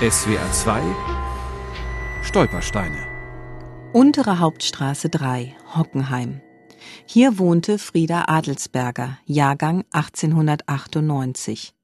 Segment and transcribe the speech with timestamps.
[0.00, 0.80] SWR 2
[2.22, 3.06] Stolpersteine
[3.92, 6.40] Untere Hauptstraße 3, Hockenheim.
[7.04, 11.74] Hier wohnte Frieda Adelsberger, Jahrgang 1898.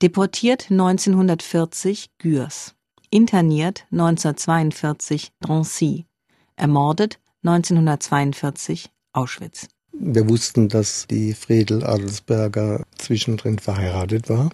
[0.00, 2.76] Deportiert 1940 Gürs.
[3.10, 6.06] Interniert 1942 Drancy.
[6.54, 9.66] Ermordet 1942 Auschwitz.
[9.92, 14.50] Wir wussten, dass die Friedel Adelsberger zwischendrin verheiratet war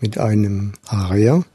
[0.00, 1.46] mit einem Arier,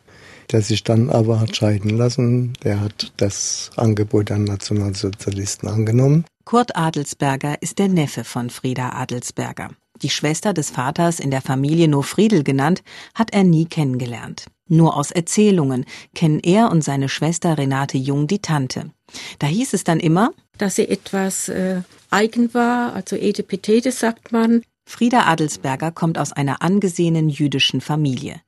[0.52, 2.53] der sich dann aber hat scheiden lassen.
[2.63, 6.26] Der hat das Angebot der Nationalsozialisten angenommen.
[6.45, 9.72] Kurt Adelsberger ist der Neffe von Frieda Adelsberger.
[10.02, 12.84] Die Schwester des Vaters in der Familie nur Friedel genannt,
[13.16, 14.45] hat er nie kennengelernt.
[14.70, 18.91] Nur aus Erzählungen kennen er und seine Schwester Renate Jung die Tante.
[19.39, 24.61] Da hieß es dann immer, dass sie etwas äh, eigen war, also Edipetete sagt man.
[24.90, 28.40] Frieda Adelsberger kommt aus einer angesehenen jüdischen Familie.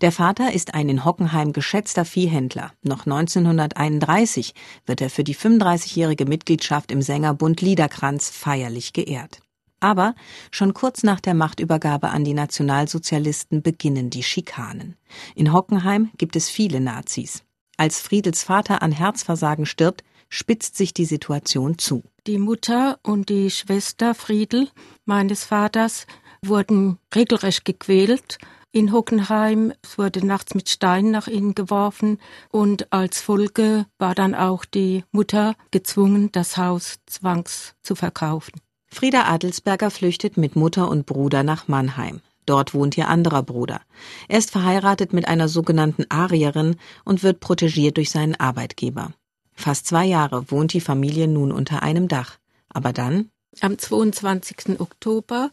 [0.00, 2.72] Der Vater ist ein in Hockenheim geschätzter Viehhändler.
[2.84, 4.54] Noch 1931
[4.86, 9.40] wird er für die 35-jährige Mitgliedschaft im Sängerbund Liederkranz feierlich geehrt.
[9.80, 10.14] Aber
[10.52, 14.94] schon kurz nach der Machtübergabe an die Nationalsozialisten beginnen die Schikanen.
[15.34, 17.42] In Hockenheim gibt es viele Nazis.
[17.76, 22.04] Als Friedels Vater an Herzversagen stirbt, spitzt sich die Situation zu.
[22.28, 24.68] Die Mutter und die Schwester Friedel
[25.06, 26.06] meines Vaters
[26.44, 28.36] wurden regelrecht gequält
[28.70, 29.72] in Hockenheim.
[29.82, 32.18] Es wurde nachts mit Steinen nach ihnen geworfen
[32.50, 38.60] und als Folge war dann auch die Mutter gezwungen, das Haus zwangs zu verkaufen.
[38.88, 42.20] Frieda Adelsberger flüchtet mit Mutter und Bruder nach Mannheim.
[42.44, 43.80] Dort wohnt ihr anderer Bruder.
[44.28, 49.14] Er ist verheiratet mit einer sogenannten Arierin und wird protegiert durch seinen Arbeitgeber.
[49.58, 52.38] Fast zwei Jahre wohnt die Familie nun unter einem Dach.
[52.68, 53.30] Aber dann?
[53.60, 54.78] Am 22.
[54.78, 55.50] Oktober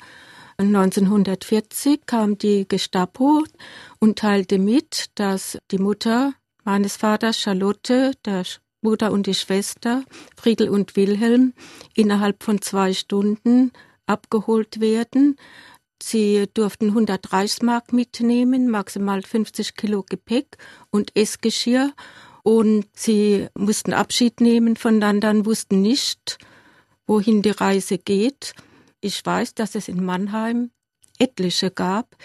[0.58, 3.44] 1940 kam die Gestapo
[4.00, 8.44] und teilte mit, dass die Mutter meines Vaters Charlotte, der
[8.84, 10.04] Bruder und die Schwester,
[10.38, 11.54] Friedel und Wilhelm,
[11.96, 13.72] innerhalb von zwei Stunden
[14.06, 15.36] abgeholt werden.
[16.02, 20.58] Sie durften 100 Reichsmark mitnehmen, maximal 50 Kilo Gepäck
[20.92, 21.92] und Essgeschirr.
[22.46, 26.38] Und sie mussten Abschied nehmen voneinander, wussten nicht,
[27.08, 28.54] wohin die Reise geht.
[29.02, 30.70] Ich weiß, dass es in Mannheim
[31.18, 32.16] etliche gab,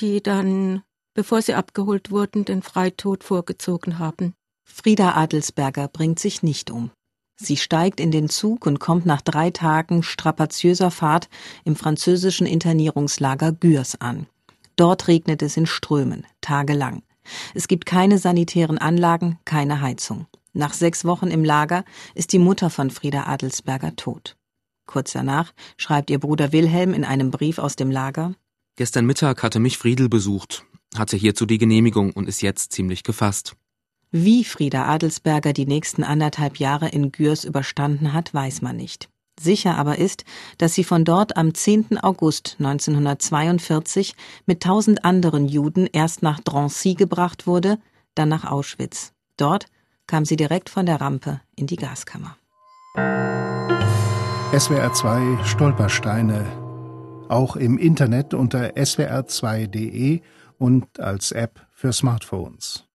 [0.00, 0.82] die dann,
[1.14, 4.34] bevor sie abgeholt wurden, den Freitod vorgezogen haben.
[4.64, 6.90] Frieda Adelsberger bringt sich nicht um.
[7.36, 11.28] Sie steigt in den Zug und kommt nach drei Tagen strapaziöser Fahrt
[11.64, 14.26] im französischen Internierungslager Gürs an.
[14.74, 17.02] Dort regnet es in Strömen, tagelang.
[17.54, 20.26] Es gibt keine sanitären Anlagen, keine Heizung.
[20.52, 21.84] Nach sechs Wochen im Lager
[22.14, 24.36] ist die Mutter von Frieda Adelsberger tot.
[24.86, 28.34] Kurz danach schreibt ihr Bruder Wilhelm in einem Brief aus dem Lager
[28.78, 30.64] Gestern Mittag hatte mich Friedel besucht,
[30.96, 33.56] hatte hierzu die Genehmigung und ist jetzt ziemlich gefasst.
[34.12, 39.08] Wie Frieda Adelsberger die nächsten anderthalb Jahre in Gürs überstanden hat, weiß man nicht.
[39.40, 40.24] Sicher aber ist,
[40.58, 41.98] dass sie von dort am 10.
[41.98, 44.14] August 1942
[44.46, 47.78] mit tausend anderen Juden erst nach Drancy gebracht wurde,
[48.14, 49.12] dann nach Auschwitz.
[49.36, 49.66] Dort
[50.06, 52.36] kam sie direkt von der Rampe in die Gaskammer.
[54.56, 56.46] SWR 2 Stolpersteine.
[57.28, 60.22] Auch im Internet unter swr2.de
[60.58, 62.87] und als App für Smartphones.